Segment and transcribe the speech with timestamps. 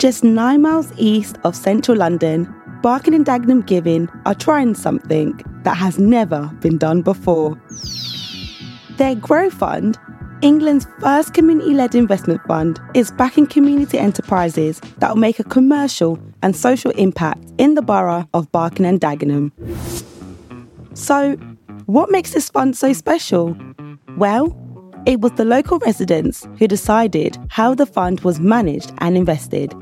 [0.00, 2.48] Just nine miles east of central London,
[2.80, 7.60] Barking and Dagenham Giving are trying something that has never been done before.
[8.96, 9.98] Their Grow Fund,
[10.40, 16.18] England's first community led investment fund, is backing community enterprises that will make a commercial
[16.42, 19.52] and social impact in the borough of Barking and Dagenham.
[20.96, 21.34] So,
[21.84, 23.54] what makes this fund so special?
[24.16, 24.56] Well,
[25.06, 29.74] it was the local residents who decided how the fund was managed and invested.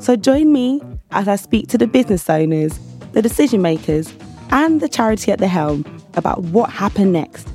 [0.00, 0.80] So join me
[1.12, 2.78] as I speak to the business owners,
[3.12, 4.12] the decision makers,
[4.50, 5.84] and the charity at the helm
[6.14, 7.48] about what happened next.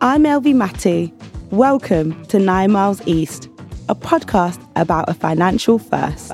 [0.00, 1.12] I'm Elvie Matty.
[1.50, 3.48] Welcome to Nine Miles East,
[3.90, 6.32] a podcast about a financial first.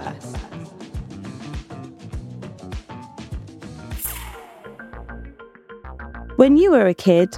[6.37, 7.37] When you were a kid,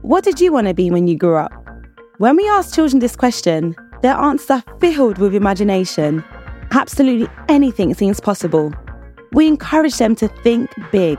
[0.00, 1.52] what did you want to be when you grew up?
[2.16, 6.24] When we ask children this question, their answers are filled with imagination
[6.70, 8.72] Absolutely anything seems possible.
[9.32, 11.18] We encourage them to think big.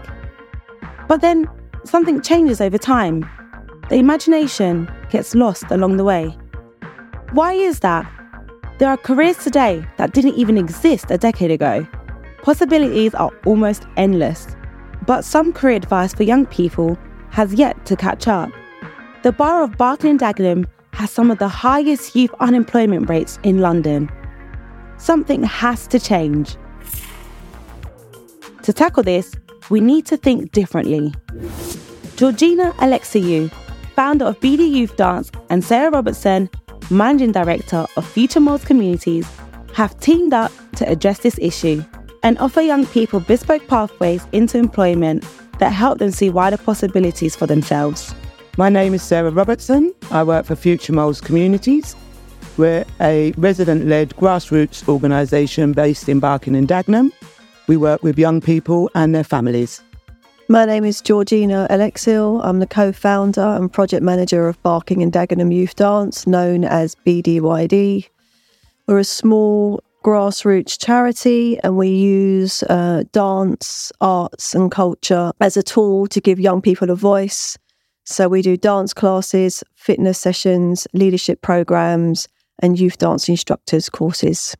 [1.08, 1.48] But then
[1.86, 3.28] something changes over time.
[3.90, 6.38] The imagination gets lost along the way.
[7.32, 8.10] Why is that?
[8.78, 11.86] There are careers today that didn't even exist a decade ago.
[12.44, 14.56] Possibilities are almost endless.
[15.06, 16.98] But some career advice for young people
[17.32, 18.52] has yet to catch up.
[19.24, 23.60] The borough of Barking and Dagenham has some of the highest youth unemployment rates in
[23.60, 24.10] London.
[25.00, 26.56] Something has to change.
[28.64, 29.34] To tackle this,
[29.70, 31.14] we need to think differently.
[32.18, 33.50] Georgina Alexiou,
[33.96, 36.50] founder of BD Youth Dance, and Sarah Robertson,
[36.92, 39.28] managing director of Future Moulds Communities,
[39.74, 41.84] have teamed up to address this issue
[42.22, 45.26] and offer young people bespoke pathways into employment
[45.60, 48.14] that help them see wider possibilities for themselves.
[48.58, 49.94] My name is Sarah Robertson.
[50.12, 51.96] I work for Future Moulds Communities
[52.60, 57.12] we're a resident led grassroots organisation based in Barking and Dagenham.
[57.68, 59.82] We work with young people and their families.
[60.50, 62.42] My name is Georgina Alexiou.
[62.44, 66.96] I'm the co founder and project manager of Barking and Dagenham Youth Dance, known as
[67.06, 68.10] BDYD.
[68.88, 75.64] We're a small grassroots charity and we use uh, dance, arts, and culture as a
[75.64, 77.58] tool to give young people a voice.
[78.04, 82.28] So we do dance classes, fitness sessions, leadership programs,
[82.60, 84.56] and youth dance instructors courses.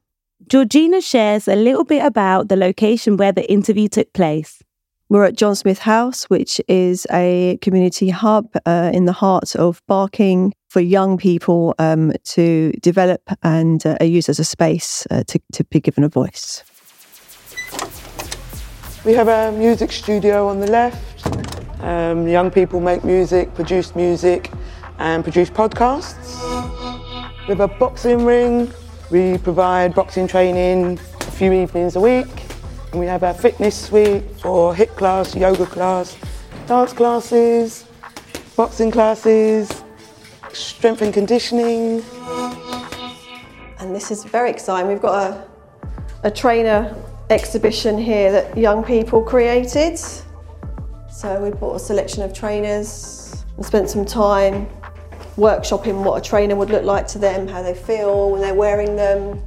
[0.48, 4.64] Georgina shares a little bit about the location where the interview took place.
[5.10, 9.82] We're at John Smith House, which is a community hub uh, in the heart of
[9.88, 15.40] Barking for young people um, to develop and uh, use as a space uh, to,
[15.54, 16.64] to be given a voice.
[19.04, 21.26] We have a music studio on the left.
[21.82, 24.52] Um, young people make music, produce music,
[25.00, 26.79] and produce podcasts.
[27.50, 28.72] Have a boxing ring.
[29.10, 32.28] We provide boxing training a few evenings a week.
[32.92, 36.16] And we have our fitness suite for hip class, yoga class,
[36.68, 37.86] dance classes,
[38.56, 39.84] boxing classes,
[40.54, 42.04] strength and conditioning.
[43.80, 44.88] And this is very exciting.
[44.88, 45.48] We've got a,
[46.26, 46.96] a trainer
[47.32, 49.98] exhibition here that young people created.
[49.98, 54.70] So we brought a selection of trainers and spent some time
[55.40, 58.96] workshopping what a trainer would look like to them, how they feel when they're wearing
[58.96, 59.42] them,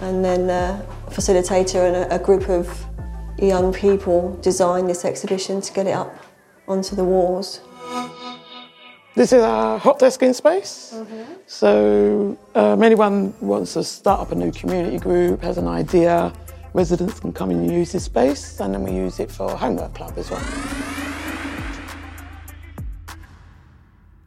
[0.00, 2.84] and then a facilitator and a, a group of
[3.38, 6.14] young people designed this exhibition to get it up
[6.68, 7.60] onto the walls.
[9.14, 10.92] This is our hot desking space.
[10.94, 11.22] Mm-hmm.
[11.46, 16.32] So, um, anyone wants to start up a new community group, has an idea,
[16.72, 19.94] residents can come in and use this space, and then we use it for homework
[19.94, 21.13] club as well.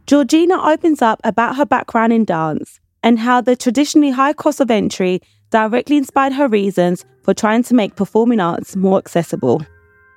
[0.08, 4.72] Georgina opens up about her background in dance and how the traditionally high cost of
[4.72, 9.62] entry directly inspired her reasons for trying to make performing arts more accessible.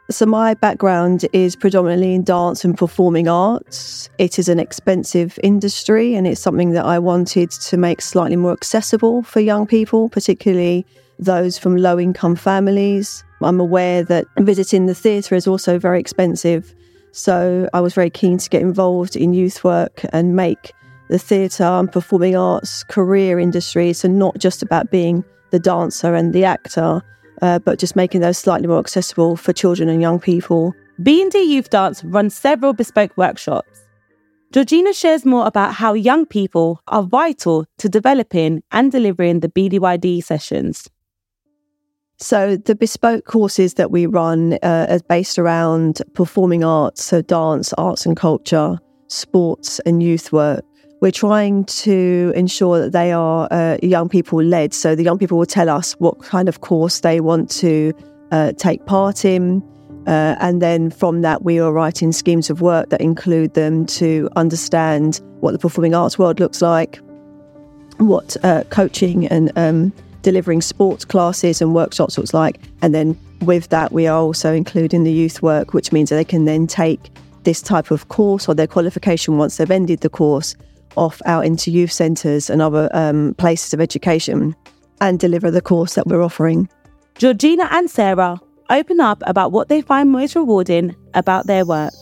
[0.09, 4.09] So, my background is predominantly in dance and performing arts.
[4.19, 8.53] It is an expensive industry, and it's something that I wanted to make slightly more
[8.53, 10.87] accessible for young people, particularly
[11.19, 13.25] those from low income families.
[13.43, 16.75] I'm aware that visiting the theatre is also very expensive.
[17.13, 20.73] So I was very keen to get involved in youth work and make
[21.09, 23.93] the theatre and performing arts career industry.
[23.93, 27.03] So not just about being the dancer and the actor,
[27.43, 30.75] uh, but just making those slightly more accessible for children and young people.
[31.03, 33.87] B&D Youth Dance runs several bespoke workshops.
[34.53, 40.23] Georgina shares more about how young people are vital to developing and delivering the BDYD
[40.23, 40.91] sessions.
[42.23, 47.73] So the bespoke courses that we run uh, are based around performing arts, so dance,
[47.75, 48.79] arts and culture,
[49.09, 50.65] sports, and youth work.
[51.01, 54.75] we're trying to ensure that they are uh, young people led.
[54.75, 57.93] So the young people will tell us what kind of course they want to
[58.31, 59.63] uh, take part in.
[60.07, 64.29] Uh, and then from that, we are writing schemes of work that include them to
[64.37, 67.01] understand what the performing arts world looks like,
[67.99, 72.61] what uh, coaching and um, delivering sports classes and workshops looks like.
[72.83, 76.25] And then with that, we are also including the youth work, which means that they
[76.25, 77.11] can then take
[77.45, 80.55] this type of course or their qualification once they've ended the course
[80.97, 84.55] off out into youth centres and other um, places of education
[85.01, 86.69] and deliver the course that we're offering.
[87.17, 88.39] Georgina and Sarah
[88.69, 91.93] open up about what they find most rewarding about their work.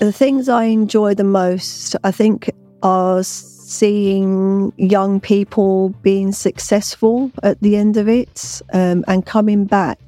[0.00, 2.50] The things I enjoy the most, I think,
[2.82, 3.22] are
[3.62, 9.98] seeing young people being successful at the end of it um, and coming back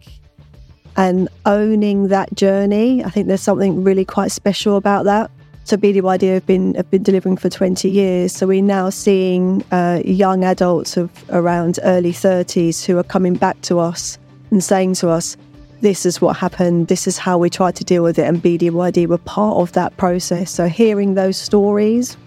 [0.97, 3.05] and owning that journey.
[3.05, 5.31] I think there's something really quite special about that.
[5.65, 8.33] So BDYD have been have been delivering for 20 years.
[8.33, 13.61] So we're now seeing uh, young adults of around early 30s who are coming back
[13.63, 14.19] to us
[14.51, 15.39] and saying to us,
[15.81, 16.89] "This is what happened.
[16.89, 19.97] This is how we tried to deal with it." And BDYD were part of that
[19.97, 20.51] process.
[20.51, 22.19] So hearing those stories,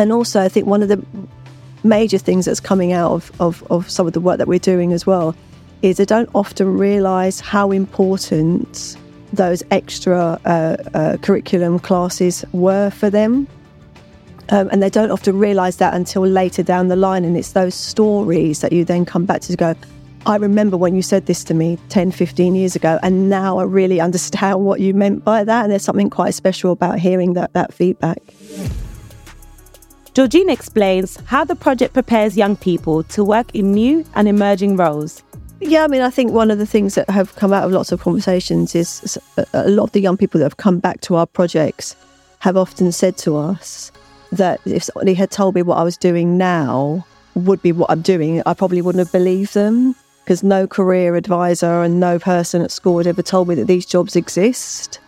[0.00, 1.04] and also I think one of the
[1.84, 4.92] major things that's coming out of, of, of some of the work that we're doing
[4.94, 5.36] as well
[5.82, 8.96] is they don't often realise how important
[9.34, 13.46] those extra uh, uh, curriculum classes were for them.
[14.48, 17.24] Um, and they don't often realise that until later down the line.
[17.24, 19.74] And it's those stories that you then come back to go,
[20.24, 23.64] I remember when you said this to me 10, 15 years ago, and now I
[23.64, 25.62] really understand what you meant by that.
[25.64, 28.18] And there's something quite special about hearing that, that feedback.
[30.14, 35.22] Georgina explains how the project prepares young people to work in new and emerging roles.
[35.60, 37.92] Yeah, I mean, I think one of the things that have come out of lots
[37.92, 39.18] of conversations is
[39.52, 41.94] a lot of the young people that have come back to our projects
[42.40, 43.92] have often said to us
[44.32, 48.02] that if somebody had told me what I was doing now would be what I'm
[48.02, 52.70] doing, I probably wouldn't have believed them because no career advisor and no person at
[52.70, 54.98] school had ever told me that these jobs exist.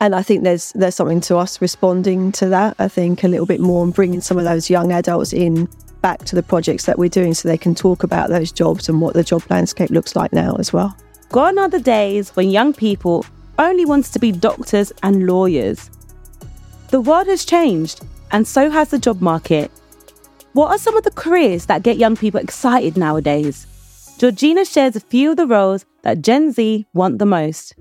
[0.00, 2.76] And I think there's there's something to us responding to that.
[2.78, 5.68] I think a little bit more and bringing some of those young adults in
[6.00, 9.00] back to the projects that we're doing so they can talk about those jobs and
[9.00, 10.96] what the job landscape looks like now as well.
[11.30, 13.26] Gone are the days when young people
[13.58, 15.90] only wanted to be doctors and lawyers.
[16.90, 19.70] The world has changed, and so has the job market.
[20.52, 23.66] What are some of the careers that get young people excited nowadays?
[24.18, 27.74] Georgina shares a few of the roles that Gen Z want the most.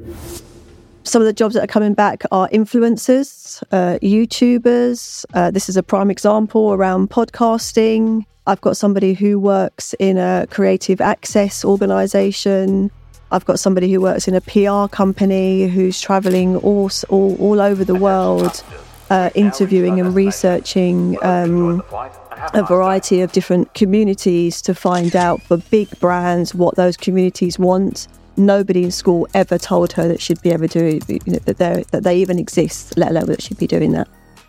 [1.07, 5.24] Some of the jobs that are coming back are influencers, uh, YouTubers.
[5.33, 8.25] Uh, this is a prime example around podcasting.
[8.45, 12.92] I've got somebody who works in a creative access organization.
[13.31, 17.86] I've got somebody who works in a PR company who's traveling all, all, all over
[17.86, 18.62] the world,
[19.09, 21.81] uh, interviewing and researching um,
[22.54, 28.09] a variety of different communities to find out for big brands what those communities want
[28.38, 31.57] nobody in school ever told her that she'd be able to do you know, that,
[31.92, 34.07] that they even exist, let alone that she'd be doing that.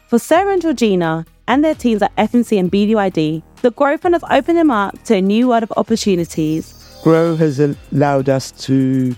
[0.08, 4.25] For Sarah and Georgina and their teams at FMC and BDYD, the Grow Fund has
[4.31, 6.99] opened them up to a new world of opportunities.
[7.02, 9.14] Grow has allowed us to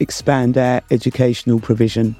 [0.00, 2.16] expand our educational provision.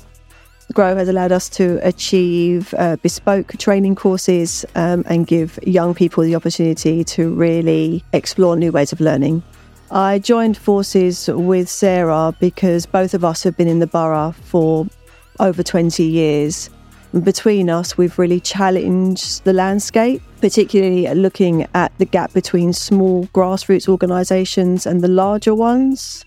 [0.73, 6.25] Grow has allowed us to achieve uh, bespoke training courses um, and give young people
[6.25, 9.43] the opportunity to really explore new ways of learning.
[9.95, 14.89] I joined forces with Sarah because both of us have been in the borough for
[15.39, 16.69] over 20 years.
[17.23, 23.89] Between us, we've really challenged the landscape, particularly looking at the gap between small grassroots
[23.89, 26.25] organisations and the larger ones.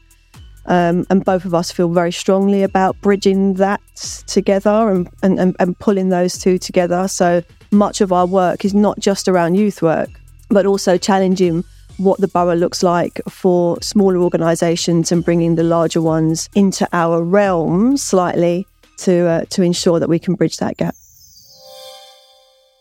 [0.68, 3.82] Um, and both of us feel very strongly about bridging that
[4.28, 7.10] together and, and, and pulling those two together.
[7.10, 10.10] So much of our work is not just around youth work,
[10.48, 11.66] but also challenging
[11.98, 17.24] what the borough looks like for smaller organisations and bringing the larger ones into our
[17.24, 18.66] realm slightly
[18.98, 20.96] to uh, to ensure that we can bridge that gap.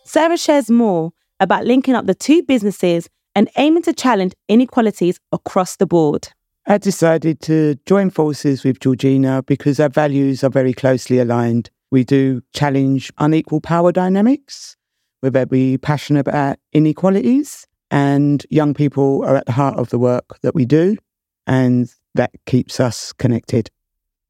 [0.04, 5.76] Sarah shares more about linking up the two businesses and aiming to challenge inequalities across
[5.76, 6.28] the board.
[6.66, 11.70] I decided to join forces with Georgina because our values are very closely aligned.
[11.90, 14.76] We do challenge unequal power dynamics.
[15.22, 20.40] We're very passionate about inequalities and young people are at the heart of the work
[20.42, 20.96] that we do,
[21.46, 23.70] and that keeps us connected.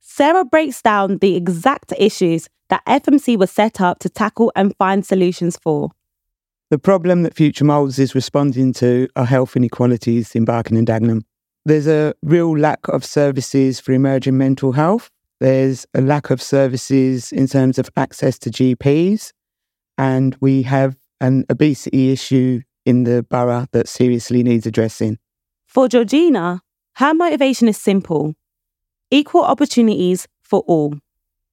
[0.00, 5.04] Sarah breaks down the exact issues that FMC was set up to tackle and find
[5.04, 5.90] solutions for.
[6.68, 11.22] The problem that Future Moulds is responding to are health inequalities in Barking and Dagenham.
[11.64, 15.10] There's a real lack of services for emerging mental health.
[15.38, 19.32] There's a lack of services in terms of access to GPs.
[19.98, 25.18] And we have an obesity issue in the borough that seriously needs addressing.
[25.66, 26.62] For Georgina,
[26.94, 28.34] her motivation is simple
[29.10, 30.94] equal opportunities for all.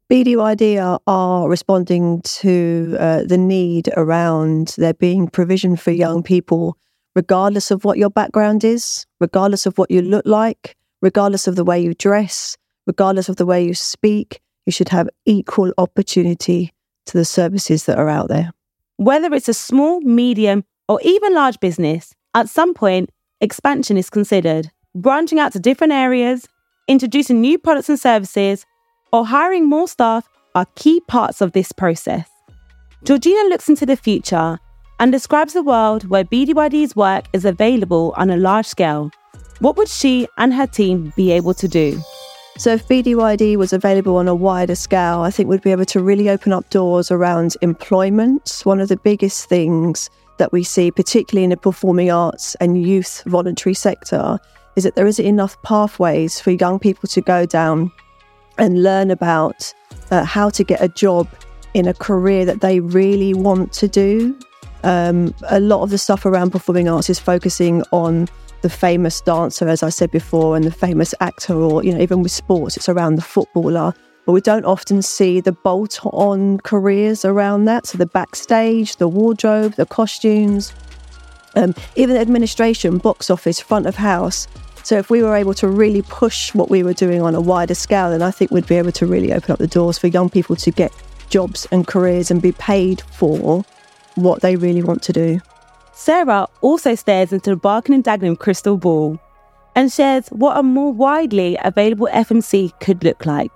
[0.09, 6.77] BDYD are, are responding to uh, the need around there being provision for young people,
[7.15, 11.63] regardless of what your background is, regardless of what you look like, regardless of the
[11.63, 14.39] way you dress, regardless of the way you speak.
[14.65, 16.73] You should have equal opportunity
[17.05, 18.51] to the services that are out there.
[18.97, 23.09] Whether it's a small, medium, or even large business, at some point,
[23.41, 24.71] expansion is considered.
[24.95, 26.47] Branching out to different areas,
[26.87, 28.65] introducing new products and services,
[29.11, 32.27] or hiring more staff are key parts of this process.
[33.03, 34.59] Georgina looks into the future
[34.99, 39.11] and describes a world where BDYD's work is available on a large scale.
[39.59, 41.99] What would she and her team be able to do?
[42.57, 46.03] So, if BDYD was available on a wider scale, I think we'd be able to
[46.03, 48.61] really open up doors around employment.
[48.63, 53.23] One of the biggest things that we see, particularly in the performing arts and youth
[53.25, 54.39] voluntary sector,
[54.75, 57.91] is that there isn't enough pathways for young people to go down
[58.57, 59.73] and learn about
[60.11, 61.27] uh, how to get a job
[61.73, 64.37] in a career that they really want to do.
[64.83, 68.27] Um, a lot of the stuff around performing arts is focusing on
[68.61, 72.21] the famous dancer, as I said before, and the famous actor, or you know, even
[72.21, 73.93] with sports, it's around the footballer.
[74.25, 77.87] But we don't often see the bolt-on careers around that.
[77.87, 80.73] So the backstage, the wardrobe, the costumes,
[81.55, 84.47] um, even administration, box office, front of house.
[84.83, 87.75] So if we were able to really push what we were doing on a wider
[87.75, 90.29] scale, then I think we'd be able to really open up the doors for young
[90.29, 90.91] people to get
[91.29, 93.63] jobs and careers and be paid for
[94.15, 95.39] what they really want to do.
[95.93, 99.19] Sarah also stares into the Barking and Dagenham crystal ball
[99.75, 103.51] and shares what a more widely available FMC could look like.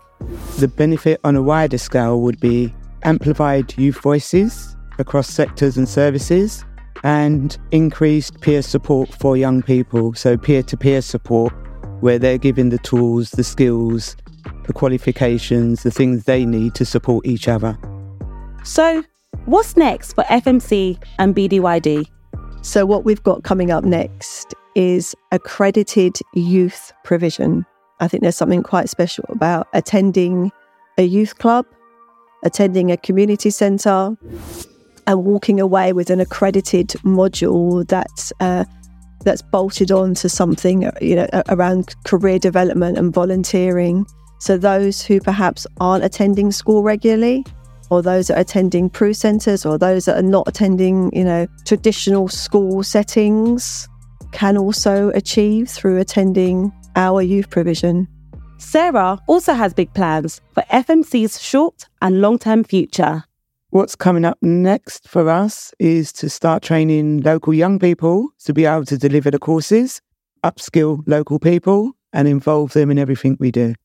[0.58, 6.66] The benefit on a wider scale would be amplified youth voices across sectors and services,
[7.04, 10.14] and increased peer support for young people.
[10.14, 11.54] So, peer to peer support,
[12.02, 14.16] where they're given the tools, the skills,
[14.66, 17.78] the qualifications, the things they need to support each other.
[18.64, 19.04] So,
[19.46, 22.08] what's next for FMC and BDYD?
[22.62, 27.66] So, what we've got coming up next is accredited youth provision.
[28.00, 30.52] I think there's something quite special about attending
[31.00, 31.66] a youth club,
[32.44, 34.16] attending a community centre,
[35.08, 38.66] and walking away with an accredited module that's uh,
[39.24, 44.06] that's bolted on to something uh, you know around career development and volunteering.
[44.40, 47.44] So those who perhaps aren't attending school regularly,
[47.90, 51.48] or those that are attending PRU centres, or those that are not attending you know
[51.66, 53.90] traditional school settings,
[54.32, 58.08] can also achieve through attending our youth provision.
[58.58, 63.24] Sarah also has big plans for FMC's short and long term future.
[63.70, 68.66] What's coming up next for us is to start training local young people to be
[68.66, 70.02] able to deliver the courses,
[70.44, 73.76] upskill local people, and involve them in everything we do.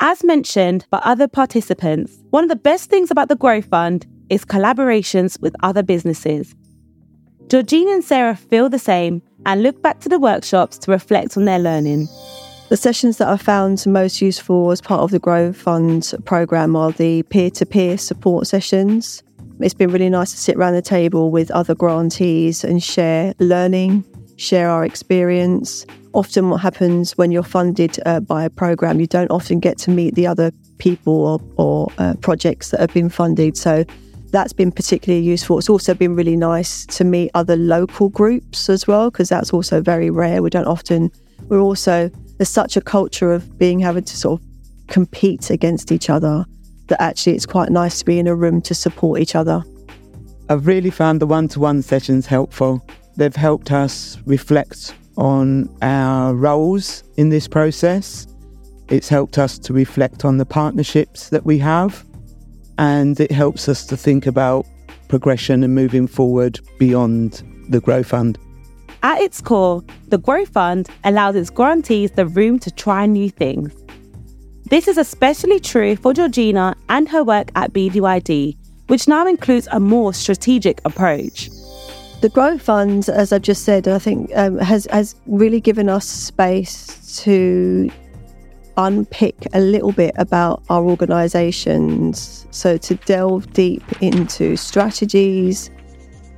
[0.00, 4.44] As mentioned by other participants, one of the best things about the Grow Fund is
[4.44, 6.54] collaborations with other businesses.
[7.48, 11.44] Georgina and Sarah feel the same and look back to the workshops to reflect on
[11.44, 12.08] their learning.
[12.68, 16.92] The sessions that I found most useful as part of the Grow Fund program are
[16.92, 19.22] the peer to peer support sessions.
[19.60, 24.04] It's been really nice to sit around the table with other grantees and share learning,
[24.36, 25.86] share our experience.
[26.12, 29.90] Often, what happens when you're funded uh, by a program, you don't often get to
[29.90, 33.56] meet the other people or, or uh, projects that have been funded.
[33.56, 33.84] So,
[34.30, 35.58] that's been particularly useful.
[35.58, 39.80] It's also been really nice to meet other local groups as well, because that's also
[39.80, 40.42] very rare.
[40.42, 41.10] We don't often,
[41.48, 44.46] we're also there's such a culture of being having to sort of
[44.86, 46.44] compete against each other
[46.86, 49.62] that actually it's quite nice to be in a room to support each other.
[50.48, 52.86] I've really found the one to one sessions helpful.
[53.16, 58.26] They've helped us reflect on our roles in this process.
[58.88, 62.04] It's helped us to reflect on the partnerships that we have,
[62.78, 64.66] and it helps us to think about
[65.08, 68.38] progression and moving forward beyond the Grow Fund.
[69.02, 73.72] At its core, the Grow Fund allows its grantees the room to try new things.
[74.70, 78.56] This is especially true for Georgina and her work at BDYD,
[78.88, 81.48] which now includes a more strategic approach.
[82.20, 86.04] The Grow Fund, as I've just said, I think um, has has really given us
[86.04, 87.88] space to
[88.78, 92.46] unpick a little bit about our organisations.
[92.50, 95.70] So to delve deep into strategies,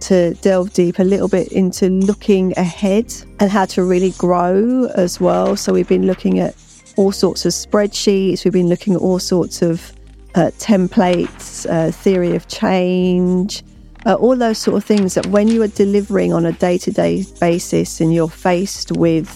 [0.01, 5.21] to delve deep a little bit into looking ahead and how to really grow as
[5.21, 5.55] well.
[5.55, 6.57] So we've been looking at
[6.97, 9.93] all sorts of spreadsheets, we've been looking at all sorts of
[10.35, 13.63] uh, templates, uh, theory of change,
[14.07, 16.91] uh, all those sort of things that when you are delivering on a day to
[16.91, 19.29] day basis and you're faced with,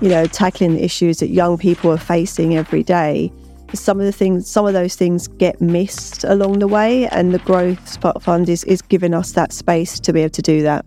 [0.00, 3.32] you know, tackling the issues that young people are facing every day,
[3.74, 7.38] some of the things, some of those things get missed along the way, and the
[7.40, 10.86] Growth Fund is, is giving us that space to be able to do that.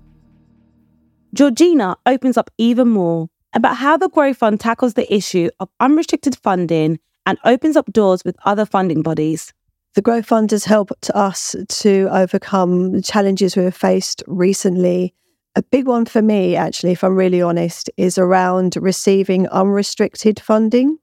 [1.33, 6.35] Georgina opens up even more about how the Growth Fund tackles the issue of unrestricted
[6.35, 9.53] funding and opens up doors with other funding bodies.
[9.93, 15.13] The Growth Fund has helped us to overcome the challenges we've faced recently.
[15.55, 20.97] A big one for me, actually, if I'm really honest, is around receiving unrestricted funding.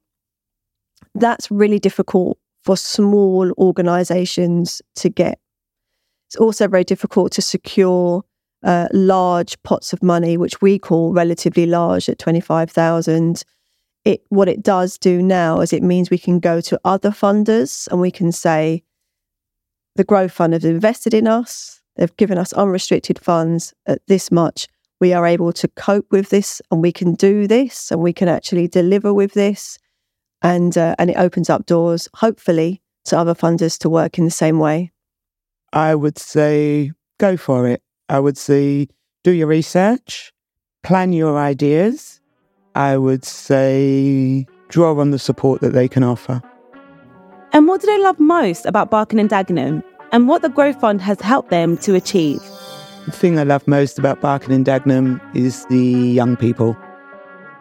[1.15, 5.39] That's really difficult for small organisations to get.
[6.29, 8.25] It's also very difficult to secure
[8.63, 13.45] uh, large pots of money, which we call relatively large at 25,000
[14.05, 17.87] it what it does do now is it means we can go to other funders
[17.89, 18.83] and we can say
[19.97, 23.75] the growth fund have invested in us they've given us unrestricted funds.
[23.87, 24.69] At this much
[25.01, 28.29] we are able to cope with this and we can do this and we can
[28.29, 29.79] actually deliver with this.
[30.43, 34.31] And uh, and it opens up doors hopefully to other funders to work in the
[34.31, 34.93] same way.
[35.73, 37.83] I would say go for it.
[38.09, 38.89] I would say
[39.25, 40.33] do your research
[40.83, 42.21] plan your ideas.
[42.75, 46.41] I would say draw on the support that they can offer.
[47.53, 51.01] And what do they love most about Barking and Dagenham and what the Growth Fund
[51.03, 52.41] has helped them to achieve?
[53.07, 56.77] The thing I love most about Barking and Dagenham is the young people.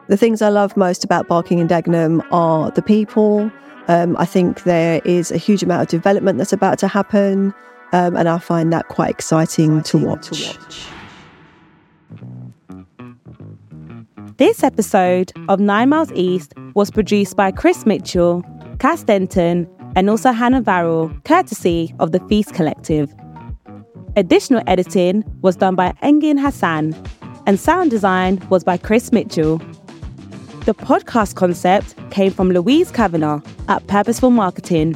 [0.07, 3.51] The things I love most about Barking and Dagenham are the people.
[3.87, 7.53] Um, I think there is a huge amount of development that's about to happen,
[7.93, 10.27] um, and I find that quite exciting, exciting to watch.
[10.29, 10.87] To watch.
[14.37, 18.43] This episode of Nine Miles East was produced by Chris Mitchell,
[18.79, 23.11] Cass Denton, and also Hannah Varrell, courtesy of the Feast Collective.
[24.15, 26.95] Additional editing was done by Engin Hassan,
[27.47, 29.57] and sound design was by Chris Mitchell.
[30.65, 34.95] The podcast concept came from Louise Kavanagh at Purposeful Marketing.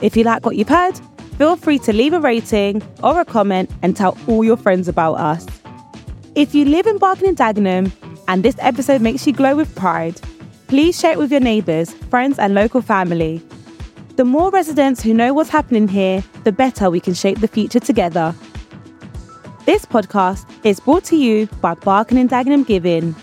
[0.00, 0.96] If you like what you've heard,
[1.36, 5.14] feel free to leave a rating or a comment and tell all your friends about
[5.14, 5.44] us.
[6.36, 7.90] If you live in Barking and Dagenham
[8.28, 10.20] and this episode makes you glow with pride,
[10.68, 13.42] please share it with your neighbours, friends, and local family.
[14.16, 17.80] The more residents who know what's happening here, the better we can shape the future
[17.80, 18.32] together.
[19.66, 23.16] This podcast is brought to you by Barking and Dagenham Giving.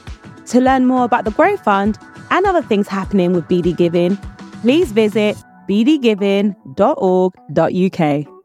[0.48, 1.98] To learn more about the Growth Fund
[2.30, 4.18] and other things happening with BD Giving,
[4.62, 5.38] please visit
[5.70, 8.41] bdgiving.org.uk.